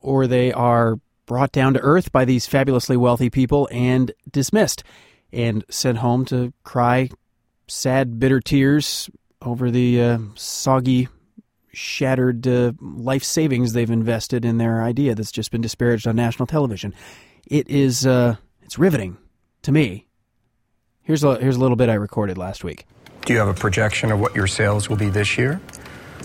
[0.00, 4.82] or they are brought down to earth by these fabulously wealthy people and dismissed
[5.32, 7.08] and sent home to cry
[7.68, 9.08] sad, bitter tears
[9.40, 11.08] over the uh, soggy,
[11.72, 16.46] shattered uh, life savings they've invested in their idea that's just been disparaged on national
[16.46, 16.92] television.
[17.46, 19.16] It is it's riveting
[19.62, 20.08] to me.
[21.02, 22.84] Here's a here's a little bit I recorded last week.
[23.24, 25.60] Do you have a projection of what your sales will be this year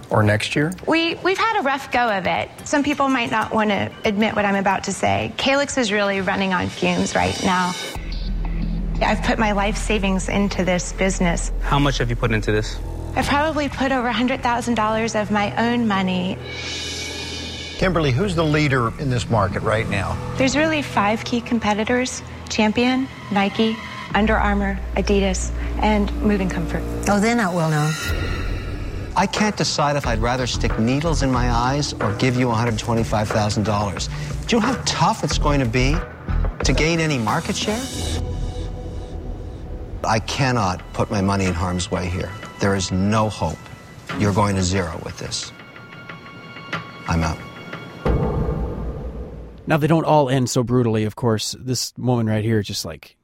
[0.10, 0.74] or next year?
[0.88, 2.50] We, we've had a rough go of it.
[2.66, 5.32] Some people might not want to admit what I'm about to say.
[5.38, 7.74] Calyx is really running on fumes right now.
[9.00, 11.52] I've put my life savings into this business.
[11.62, 12.80] How much have you put into this?
[13.16, 16.38] I've probably put over $100,000 of my own money.
[17.78, 20.18] Kimberly, who's the leader in this market right now?
[20.38, 23.76] There's really five key competitors Champion, Nike,
[24.14, 26.82] Under Armour, Adidas, and Moving Comfort.
[27.08, 27.92] Oh, they're not well known.
[29.16, 34.48] I can't decide if I'd rather stick needles in my eyes or give you $125,000.
[34.48, 35.96] Do you know how tough it's going to be
[36.64, 37.82] to gain any market share?
[40.04, 42.32] I cannot put my money in harm's way here.
[42.60, 43.58] There is no hope.
[44.20, 45.52] You're going to zero with this.
[47.08, 47.40] I'm out.
[49.66, 51.56] Now, they don't all end so brutally, of course.
[51.60, 53.18] This woman right here just like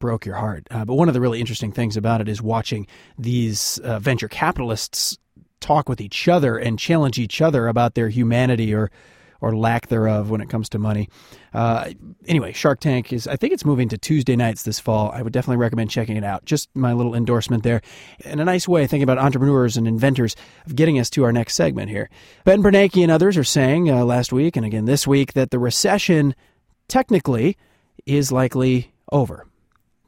[0.00, 0.66] broke your heart.
[0.70, 4.28] Uh, but one of the really interesting things about it is watching these uh, venture
[4.28, 5.16] capitalists
[5.60, 8.90] talk with each other and challenge each other about their humanity or
[9.40, 11.08] or lack thereof when it comes to money.
[11.54, 11.90] Uh,
[12.26, 15.10] anyway, Shark Tank is, I think it's moving to Tuesday nights this fall.
[15.12, 16.44] I would definitely recommend checking it out.
[16.44, 17.80] Just my little endorsement there.
[18.24, 20.36] And a nice way, thinking about entrepreneurs and inventors,
[20.66, 22.10] of getting us to our next segment here.
[22.44, 25.58] Ben Bernanke and others are saying uh, last week and again this week that the
[25.58, 26.34] recession
[26.88, 27.56] technically
[28.06, 29.46] is likely over.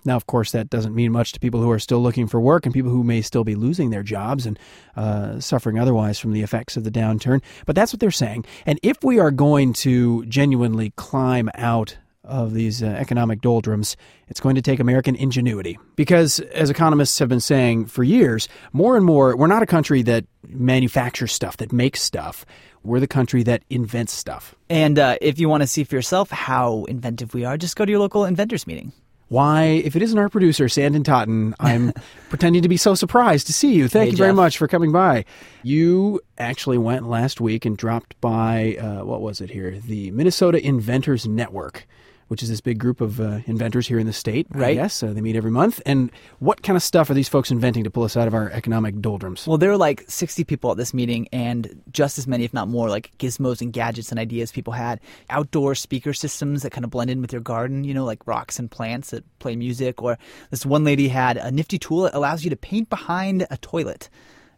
[0.04, 2.66] Now, of course, that doesn't mean much to people who are still looking for work
[2.66, 4.58] and people who may still be losing their jobs and
[4.96, 7.42] uh, suffering otherwise from the effects of the downturn.
[7.66, 8.44] But that's what they're saying.
[8.66, 13.96] And if we are going to genuinely climb out of these uh, economic doldrums,
[14.28, 15.78] it's going to take American ingenuity.
[15.96, 20.02] Because, as economists have been saying for years, more and more, we're not a country
[20.02, 22.46] that manufactures stuff, that makes stuff.
[22.84, 24.54] We're the country that invents stuff.
[24.68, 27.84] And uh, if you want to see for yourself how inventive we are, just go
[27.84, 28.92] to your local inventors meeting
[29.32, 31.94] why, if it isn't our producer, Sanden Totten, I'm
[32.28, 33.88] pretending to be so surprised to see you.
[33.88, 34.24] Thank hey, you Jeff.
[34.24, 35.24] very much for coming by.
[35.62, 39.80] You actually went last week and dropped by, uh, what was it here?
[39.86, 41.86] The Minnesota Inventors Network
[42.32, 44.46] which is this big group of uh, inventors here in the state.
[44.48, 44.74] Right.
[44.74, 45.82] Yes, uh, they meet every month.
[45.84, 48.48] And what kind of stuff are these folks inventing to pull us out of our
[48.52, 49.46] economic doldrums?
[49.46, 52.68] Well, there are like 60 people at this meeting, and just as many, if not
[52.68, 54.98] more, like gizmos and gadgets and ideas people had.
[55.28, 58.58] Outdoor speaker systems that kind of blend in with your garden, you know, like rocks
[58.58, 60.02] and plants that play music.
[60.02, 60.16] Or
[60.48, 64.08] this one lady had a nifty tool that allows you to paint behind a toilet.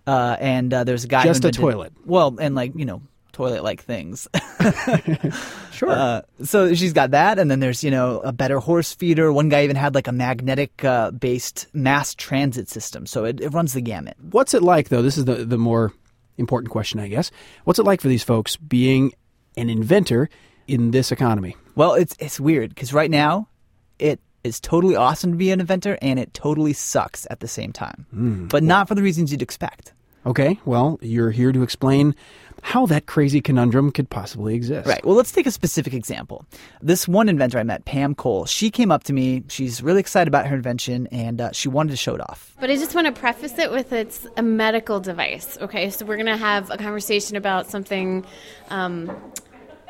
[0.07, 1.93] Uh, and uh, there's a guy just who a toilet.
[2.05, 3.03] Well, and like you know,
[3.35, 4.27] toilet-like things.
[5.73, 5.91] sure.
[5.91, 9.33] Uh, so she's got that, and then there's you know a better horse feeder.
[9.33, 13.81] One guy even had like a magnetic-based mass transit system, so it, it runs the
[13.81, 14.17] gamut.
[14.31, 15.03] What's it like, though?
[15.03, 15.93] This is the the more
[16.39, 17.31] important question, I guess.
[17.65, 19.13] What's it like for these folks being
[19.57, 20.29] an inventor
[20.67, 21.57] in this economy?
[21.75, 23.49] Well, it's it's weird because right now
[23.99, 27.73] it is totally awesome to be an inventor, and it totally sucks at the same
[27.73, 28.49] time, Mm.
[28.49, 29.93] but not for the reasons you'd expect.
[30.27, 32.15] Okay, well, you're here to explain
[32.65, 34.89] how that crazy conundrum could possibly exist.
[34.89, 35.05] Right.
[35.05, 36.47] Well, let's take a specific example.
[36.81, 39.45] This one inventor I met, Pam Cole, she came up to me.
[39.49, 42.57] She's really excited about her invention and uh, she wanted to show it off.
[42.59, 45.59] But I just want to preface it with it's a medical device.
[45.61, 48.25] Okay, so we're going to have a conversation about something
[48.71, 49.15] um,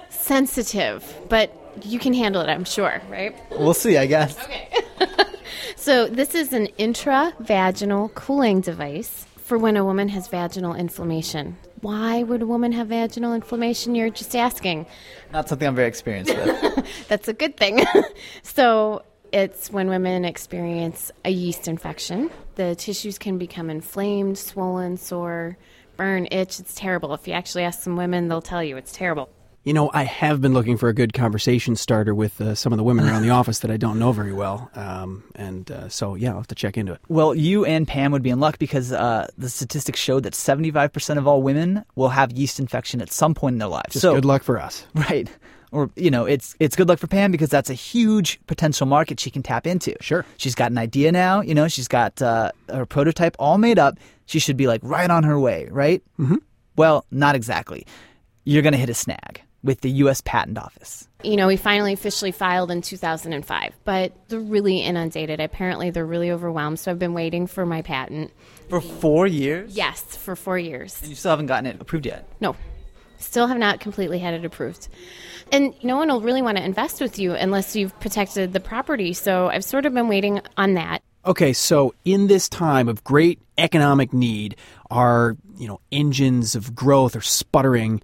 [0.08, 3.36] sensitive, but you can handle it, I'm sure, right?
[3.52, 4.36] We'll see, I guess.
[4.42, 4.68] Okay.
[5.76, 11.56] so, this is an intravaginal cooling device for when a woman has vaginal inflammation.
[11.84, 13.94] Why would a woman have vaginal inflammation?
[13.94, 14.86] You're just asking.
[15.34, 16.86] Not something I'm very experienced with.
[17.08, 17.84] That's a good thing.
[18.42, 22.30] so, it's when women experience a yeast infection.
[22.54, 25.58] The tissues can become inflamed, swollen, sore,
[25.98, 26.58] burn, itch.
[26.58, 27.12] It's terrible.
[27.12, 29.28] If you actually ask some women, they'll tell you it's terrible.
[29.64, 32.76] You know, I have been looking for a good conversation starter with uh, some of
[32.76, 34.70] the women around the office that I don't know very well.
[34.74, 37.00] Um, and uh, so, yeah, I'll have to check into it.
[37.08, 41.16] Well, you and Pam would be in luck because uh, the statistics showed that 75%
[41.16, 43.94] of all women will have yeast infection at some point in their lives.
[43.94, 44.86] Just so, good luck for us.
[44.94, 45.30] Right.
[45.72, 49.18] Or, you know, it's it's good luck for Pam because that's a huge potential market
[49.18, 49.96] she can tap into.
[50.00, 50.24] Sure.
[50.36, 53.98] She's got an idea now, you know, she's got uh, her prototype all made up.
[54.26, 56.00] She should be like right on her way, right?
[56.18, 56.36] Mm-hmm.
[56.76, 57.86] Well, not exactly.
[58.44, 60.20] You're going to hit a snag with the U.S.
[60.20, 61.08] Patent Office.
[61.24, 65.40] You know, we finally officially filed in 2005, but they're really inundated.
[65.40, 68.30] Apparently, they're really overwhelmed, so I've been waiting for my patent.
[68.68, 69.74] For four years?
[69.74, 71.00] Yes, for four years.
[71.00, 72.28] And you still haven't gotten it approved yet?
[72.40, 72.54] No.
[73.18, 74.88] Still have not completely had it approved.
[75.50, 79.14] And no one will really want to invest with you unless you've protected the property.
[79.14, 81.02] So I've sort of been waiting on that.
[81.26, 84.56] Okay, so in this time of great economic need,
[84.90, 88.02] our you know engines of growth are sputtering.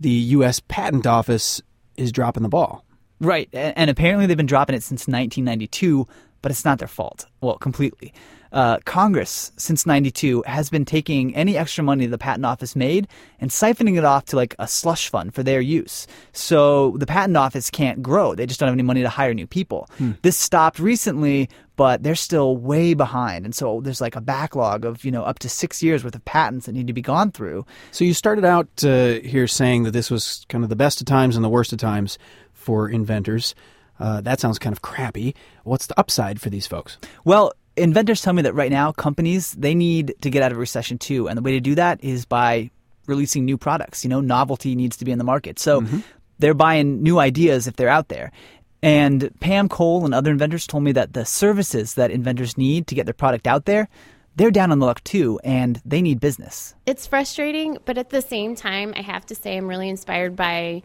[0.00, 0.60] The U.S.
[0.60, 1.62] Patent Office
[1.96, 2.84] is dropping the ball.
[3.20, 6.06] Right, and apparently they've been dropping it since 1992,
[6.42, 7.26] but it's not their fault.
[7.40, 8.12] Well, completely.
[8.54, 13.08] Uh, Congress, since 92, has been taking any extra money the patent office made
[13.40, 16.06] and siphoning it off to like a slush fund for their use.
[16.32, 18.36] So the patent office can't grow.
[18.36, 19.88] They just don't have any money to hire new people.
[19.98, 20.12] Hmm.
[20.22, 23.44] This stopped recently, but they're still way behind.
[23.44, 26.24] And so there's like a backlog of, you know, up to six years worth of
[26.24, 27.66] patents that need to be gone through.
[27.90, 31.06] So you started out uh, here saying that this was kind of the best of
[31.06, 32.18] times and the worst of times
[32.52, 33.54] for inventors.
[33.98, 35.34] Uh, that sounds kind of crappy.
[35.64, 36.98] What's the upside for these folks?
[37.24, 40.98] Well, inventors tell me that right now companies they need to get out of recession
[40.98, 42.70] too, and the way to do that is by
[43.06, 44.04] releasing new products.
[44.04, 46.00] You know, novelty needs to be in the market, so mm-hmm.
[46.38, 48.32] they're buying new ideas if they're out there.
[48.84, 52.94] And Pam Cole and other inventors told me that the services that inventors need to
[52.94, 53.88] get their product out there,
[54.36, 56.74] they're down on the luck too, and they need business.
[56.84, 60.82] It's frustrating, but at the same time, I have to say I'm really inspired by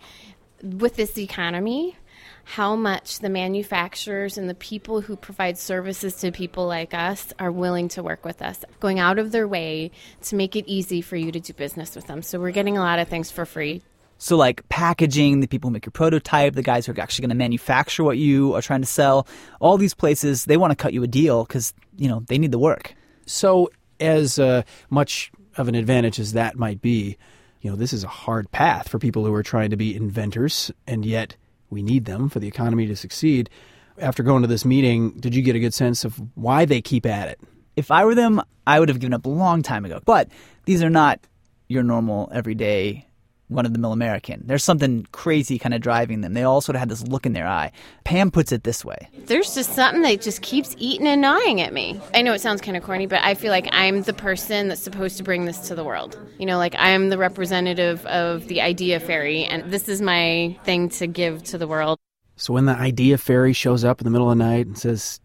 [0.63, 1.97] with this economy
[2.45, 7.51] how much the manufacturers and the people who provide services to people like us are
[7.51, 11.17] willing to work with us, going out of their way to make it easy for
[11.17, 12.21] you to do business with them.
[12.21, 13.81] So we're getting a lot of things for free.
[14.21, 17.29] So, like packaging, the people who make your prototype, the guys who are actually going
[17.29, 19.25] to manufacture what you are trying to sell,
[19.61, 22.51] all these places, they want to cut you a deal because, you know, they need
[22.51, 22.93] the work.
[23.25, 23.69] So,
[24.01, 27.17] as uh, much of an advantage as that might be,
[27.61, 30.69] you know, this is a hard path for people who are trying to be inventors,
[30.85, 31.37] and yet
[31.69, 33.49] we need them for the economy to succeed.
[33.97, 37.05] After going to this meeting, did you get a good sense of why they keep
[37.05, 37.39] at it?
[37.77, 40.01] If I were them, I would have given up a long time ago.
[40.03, 40.29] But
[40.65, 41.21] these are not
[41.69, 43.05] your normal everyday
[43.49, 44.43] one of the mill American.
[44.45, 46.33] There's something crazy kind of driving them.
[46.33, 47.71] They all sort of had this look in their eye.
[48.03, 51.73] Pam puts it this way There's just something that just keeps eating and gnawing at
[51.73, 51.99] me.
[52.13, 54.81] I know it sounds kind of corny, but I feel like I'm the person that's
[54.81, 56.17] supposed to bring this to the world.
[56.37, 60.89] You know, like I'm the representative of the idea fairy, and this is my thing
[60.89, 61.97] to give to the world.
[62.35, 65.19] So when the idea fairy shows up in the middle of the night and says,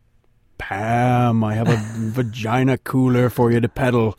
[0.59, 4.19] Pam, I have a vagina cooler for you to pedal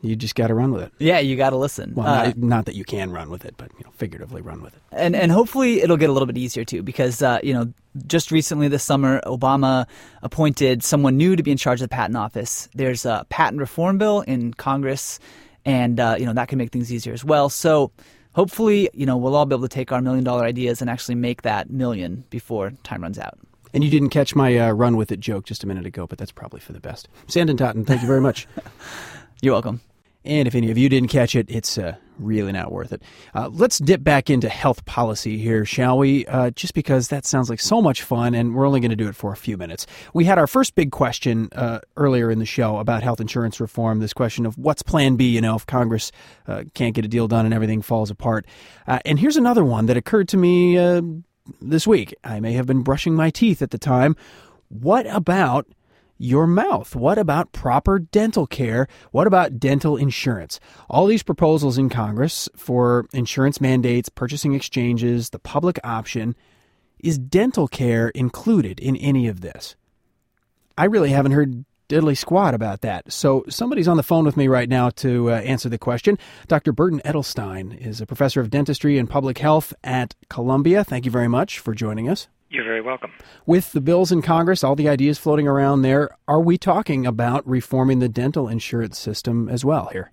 [0.00, 0.92] you just got to run with it.
[0.98, 1.92] Yeah, you got to listen.
[1.94, 4.62] Well, uh, not, not, that you can run with it, but you know, figuratively run
[4.62, 4.82] with it.
[4.92, 7.72] And and hopefully it'll get a little bit easier too, because uh, you know,
[8.06, 9.86] just recently this summer, Obama
[10.22, 12.68] appointed someone new to be in charge of the patent office.
[12.74, 15.18] There's a patent reform bill in Congress,
[15.64, 17.48] and uh, you know that can make things easier as well.
[17.48, 17.90] So
[18.34, 21.16] hopefully, you know, we'll all be able to take our million dollar ideas and actually
[21.16, 23.38] make that million before time runs out.
[23.74, 26.18] And you didn't catch my uh, run with it joke just a minute ago, but
[26.18, 27.08] that's probably for the best.
[27.26, 28.46] Sanden Totten, thank you very much.
[29.42, 29.80] You're welcome.
[30.28, 33.02] And if any of you didn't catch it, it's uh, really not worth it.
[33.34, 36.26] Uh, let's dip back into health policy here, shall we?
[36.26, 39.08] Uh, just because that sounds like so much fun, and we're only going to do
[39.08, 39.86] it for a few minutes.
[40.12, 44.00] We had our first big question uh, earlier in the show about health insurance reform.
[44.00, 46.12] This question of what's Plan B, you know, if Congress
[46.46, 48.44] uh, can't get a deal done and everything falls apart.
[48.86, 50.76] Uh, and here's another one that occurred to me
[51.62, 52.14] this week.
[52.22, 54.14] I may have been brushing my teeth at the time.
[54.68, 55.66] What about
[56.18, 56.94] your mouth?
[56.94, 58.86] What about proper dental care?
[59.12, 60.60] What about dental insurance?
[60.90, 66.36] All these proposals in Congress for insurance mandates, purchasing exchanges, the public option.
[66.98, 69.76] Is dental care included in any of this?
[70.76, 73.10] I really haven't heard diddly squat about that.
[73.12, 76.18] So somebody's on the phone with me right now to uh, answer the question.
[76.46, 76.72] Dr.
[76.72, 80.84] Burton Edelstein is a professor of dentistry and public health at Columbia.
[80.84, 82.28] Thank you very much for joining us.
[82.50, 83.12] You're very welcome.
[83.44, 87.46] With the bills in Congress, all the ideas floating around there, are we talking about
[87.46, 90.12] reforming the dental insurance system as well here?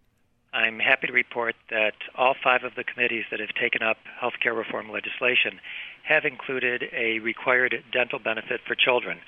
[0.53, 4.55] I'm happy to report that all five of the committees that have taken up healthcare
[4.55, 5.59] reform legislation
[6.03, 9.19] have included a required dental benefit for children.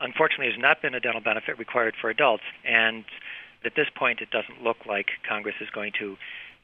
[0.00, 3.04] Unfortunately, there's not been a dental benefit required for adults, and
[3.64, 6.16] at this point, it doesn't look like Congress is going to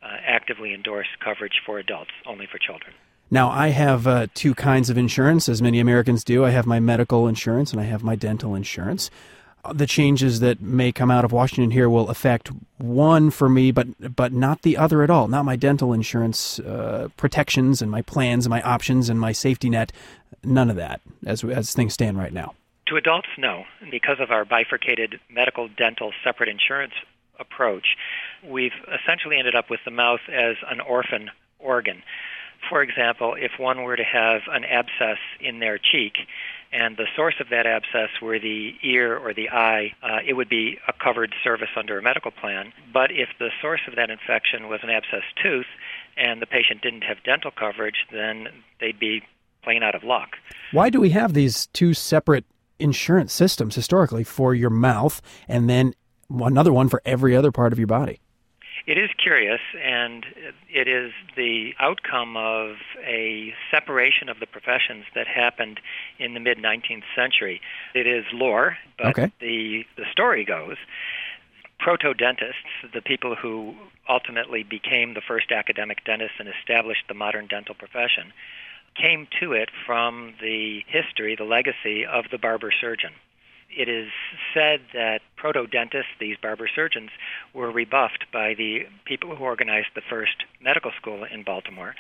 [0.02, 2.92] uh, actively endorse coverage for adults, only for children.
[3.32, 6.44] Now, I have uh, two kinds of insurance, as many Americans do.
[6.44, 9.10] I have my medical insurance and I have my dental insurance.
[9.72, 14.14] The changes that may come out of Washington here will affect one for me, but
[14.14, 15.28] but not the other at all.
[15.28, 19.70] Not my dental insurance uh, protections and my plans and my options and my safety
[19.70, 19.92] net.
[20.44, 22.52] None of that, as as things stand right now.
[22.88, 26.92] To adults, no, because of our bifurcated medical dental separate insurance
[27.38, 27.96] approach,
[28.46, 32.02] we've essentially ended up with the mouth as an orphan organ
[32.68, 36.14] for example, if one were to have an abscess in their cheek,
[36.72, 40.48] and the source of that abscess were the ear or the eye, uh, it would
[40.48, 42.72] be a covered service under a medical plan.
[42.92, 45.66] But if the source of that infection was an abscess tooth,
[46.16, 48.48] and the patient didn't have dental coverage, then
[48.80, 49.22] they'd be
[49.62, 50.36] plain out of luck.
[50.72, 52.44] Why do we have these two separate
[52.78, 55.94] insurance systems historically for your mouth and then
[56.30, 58.20] another one for every other part of your body?
[58.86, 60.26] It is curious, and
[60.68, 65.80] it is the outcome of a separation of the professions that happened
[66.18, 67.60] in the mid 19th century.
[67.94, 69.30] It is lore, but Okay.
[69.40, 70.76] the the story goes
[71.82, 73.74] proto-dentists, the people who
[74.08, 78.32] ultimately became the first academic dentists and established the modern dental profession,
[78.94, 83.12] came to it from the history, the legacy of the barber surgeon.
[83.76, 84.08] It is
[84.54, 87.10] said that proto dentists, these barber surgeons,
[87.54, 91.94] were rebuffed by the people who organized the first medical school in Baltimore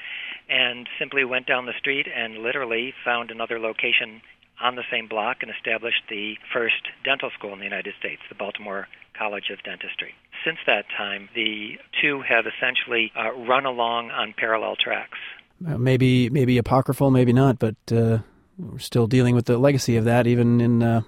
[0.48, 4.20] and simply went down the street and literally found another location
[4.60, 8.34] on the same block and established the first dental school in the United States, the
[8.34, 8.86] Baltimore
[9.18, 10.14] College of Dentistry.
[10.44, 15.18] Since that time, the two have essentially uh, run along on parallel tracks.
[15.60, 18.18] Maybe maybe apocryphal, maybe not, but uh,
[18.58, 21.02] we're still dealing with the legacy of that even in uh,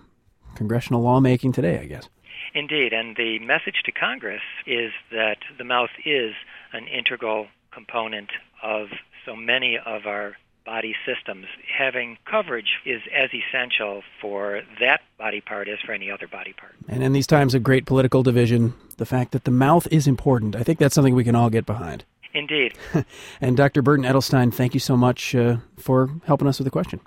[0.55, 2.09] congressional lawmaking today, I guess.
[2.55, 6.35] Indeed, and the message to Congress is that the mouth is
[6.73, 8.31] an integral component
[8.63, 8.89] of
[9.27, 11.47] so many of our body systems.
[11.77, 16.75] Having coverage is as essential for that body part as for any other body part.
[16.89, 20.57] And in these times of great political division, the fact that the mouth is important,
[20.57, 22.05] I think that's something we can all get behind.
[22.33, 22.75] Indeed.
[23.41, 23.83] and Dr.
[23.83, 27.01] Burton Edelstein, thank you so much uh, for helping us with the question.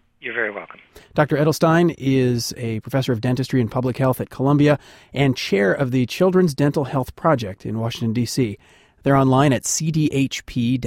[1.14, 1.38] Dr.
[1.38, 4.80] Edelstein is a professor of dentistry and public health at Columbia
[5.14, 8.58] and chair of the Children's Dental Health Project in Washington, D.C.
[9.04, 10.86] They're online at cdhp.org.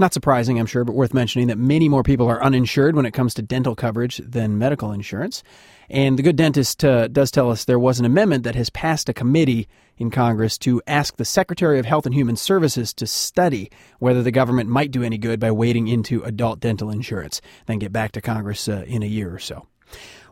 [0.00, 3.10] Not surprising, I'm sure, but worth mentioning that many more people are uninsured when it
[3.10, 5.42] comes to dental coverage than medical insurance.
[5.90, 9.08] And the good dentist uh, does tell us there was an amendment that has passed
[9.08, 9.66] a committee
[9.98, 14.30] in Congress to ask the Secretary of Health and Human Services to study whether the
[14.30, 18.20] government might do any good by wading into adult dental insurance, then get back to
[18.20, 19.66] Congress uh, in a year or so.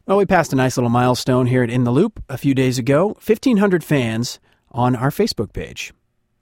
[0.06, 2.78] Well, we passed a nice little milestone here at In the Loop a few days
[2.78, 4.38] ago 1,500 fans
[4.70, 5.92] on our Facebook page.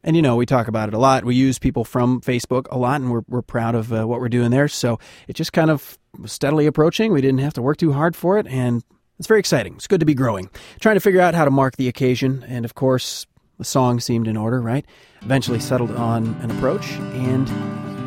[0.03, 1.25] And you know, we talk about it a lot.
[1.25, 4.29] We use people from Facebook a lot, and we're, we're proud of uh, what we're
[4.29, 4.69] doing there.
[4.69, 4.99] So
[5.29, 7.11] it just kind of steadily approaching.
[7.11, 8.85] We didn't have to work too hard for it, and
[9.19, 9.75] it's very exciting.
[9.75, 10.51] It's good to be growing.
[10.81, 13.27] Trying to figure out how to mark the occasion, and of course,
[13.59, 14.85] the song seemed in order, right?
[15.23, 17.49] Eventually settled on an approach, and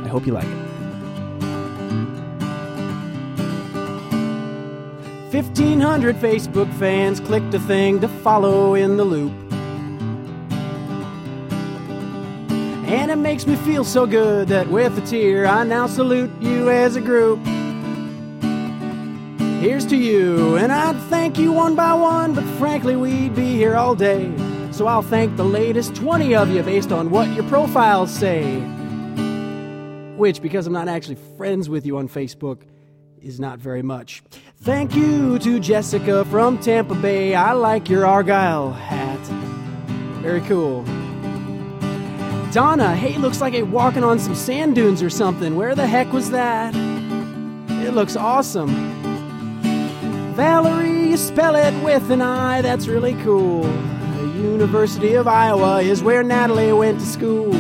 [0.06, 0.68] I hope you like it.
[5.34, 9.34] 1,500 Facebook fans clicked a thing to follow in the loop.
[12.88, 16.70] And it makes me feel so good that with a tear I now salute you
[16.70, 17.40] as a group.
[19.68, 23.76] Here's to you, and I'd thank you one by one, but frankly, we'd be here
[23.76, 24.32] all day.
[24.72, 28.60] So I'll thank the latest 20 of you based on what your profiles say.
[30.16, 32.62] Which, because I'm not actually friends with you on Facebook,
[33.22, 34.24] is not very much.
[34.62, 37.36] Thank you to Jessica from Tampa Bay.
[37.36, 39.20] I like your Argyle hat.
[40.22, 40.84] Very cool.
[42.54, 45.58] Donna, hey, looks like it walking on some sand dunes or something.
[45.58, 46.74] Where the heck was that?
[47.84, 48.97] It looks awesome.
[50.38, 53.64] Valerie, you spell it with an I, that's really cool.
[53.64, 57.52] The University of Iowa is where Natalie went to school.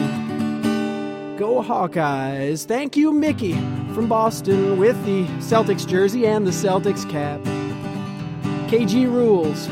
[1.40, 2.68] Go Hawkeyes.
[2.68, 3.54] Thank you, Mickey
[3.96, 7.42] from Boston with the Celtics jersey and the Celtics cap.
[8.70, 9.68] KG rules.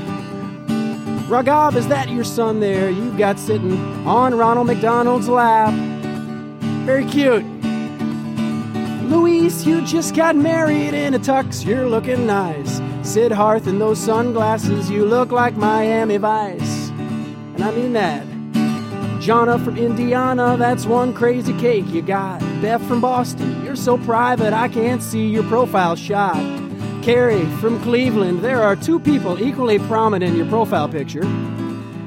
[1.29, 3.77] Raghav, is that your son there you've got sitting
[4.07, 5.75] on Ronald McDonald's lap?
[6.87, 7.45] Very cute.
[9.11, 12.74] Luis, you just got married in a tux, you're looking nice.
[13.15, 16.89] Sid Harth in those sunglasses, you look like Miami Vice.
[16.89, 18.27] And I mean that.
[19.23, 22.41] Jonna from Indiana, that's one crazy cake you got.
[22.61, 26.35] Beth from Boston, you're so private I can't see your profile shot.
[27.03, 31.23] Carrie from Cleveland, there are two people equally prominent in your profile picture.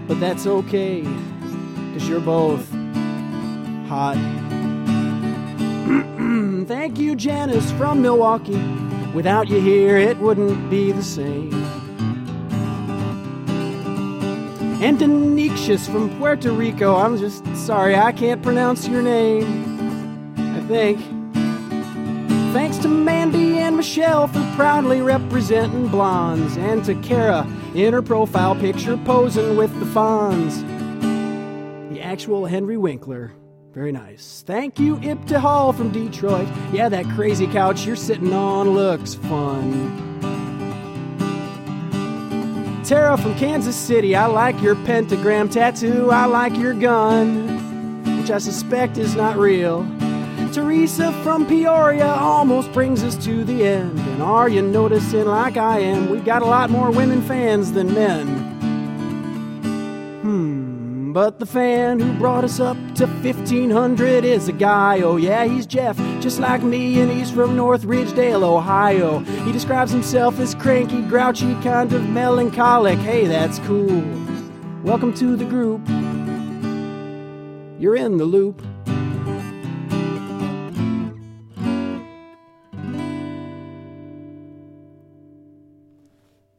[0.08, 2.70] But that's okay, because you're both
[3.88, 4.18] hot.
[6.68, 8.87] Thank you, Janice from Milwaukee.
[9.18, 11.52] Without you here, it wouldn't be the same.
[14.80, 14.96] And
[15.88, 16.94] from Puerto Rico.
[16.94, 19.44] I'm just sorry, I can't pronounce your name.
[20.36, 21.00] I think.
[22.52, 27.44] Thanks to Mandy and Michelle for proudly representing blondes, and to Kara
[27.74, 30.62] in her profile picture posing with the Fonz.
[31.90, 33.32] The actual Henry Winkler.
[33.78, 34.42] Very nice.
[34.44, 36.48] Thank you, Ipta Hall from Detroit.
[36.72, 39.70] Yeah, that crazy couch you're sitting on looks fun.
[42.82, 48.18] Tara from Kansas City, I like your pentagram tattoo, I like your gun.
[48.18, 49.86] which I suspect is not real.
[50.52, 53.96] Teresa from Peoria almost brings us to the end.
[53.96, 57.94] And are you noticing, like I am, we got a lot more women fans than
[57.94, 58.37] men?
[61.18, 65.00] But the fan who brought us up to 1500 is a guy.
[65.00, 69.18] Oh, yeah, he's Jeff, just like me, and he's from North Ridgeville, Ohio.
[69.44, 73.00] He describes himself as cranky, grouchy, kind of melancholic.
[73.00, 74.00] Hey, that's cool.
[74.84, 75.80] Welcome to the group.
[77.80, 78.62] You're in the loop.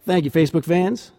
[0.05, 1.13] Thank you, Facebook fans.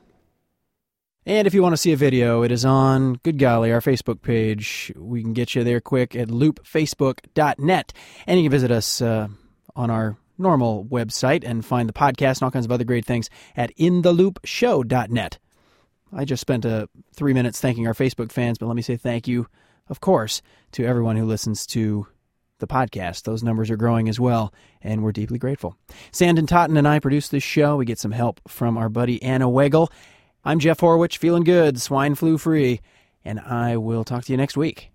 [1.31, 4.21] And if you want to see a video, it is on, good golly, our Facebook
[4.21, 4.93] page.
[4.97, 7.93] We can get you there quick at loopfacebook.net.
[8.27, 9.29] And you can visit us uh,
[9.77, 13.31] on our normal website and find the podcast and all kinds of other great things
[13.55, 15.39] at intheloopshow.net.
[16.13, 19.29] I just spent uh, three minutes thanking our Facebook fans, but let me say thank
[19.29, 19.47] you,
[19.89, 22.09] of course, to everyone who listens to
[22.59, 23.23] the podcast.
[23.23, 24.53] Those numbers are growing as well,
[24.83, 25.77] and we're deeply grateful.
[26.11, 27.77] Sanden Totten and I produce this show.
[27.77, 29.91] We get some help from our buddy Anna Weigel.
[30.43, 32.81] I'm Jeff Horwich, feeling good, swine flu free,
[33.23, 34.90] and I will talk to you next week.